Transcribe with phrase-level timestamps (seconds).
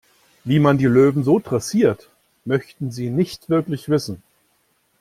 [0.45, 2.09] Wie man die Löwen so dressiert,
[2.43, 4.23] möchten Sie nicht wirklich wissen.